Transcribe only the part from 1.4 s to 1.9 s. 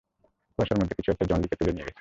লিকে তুলে নিয়ে গেছে!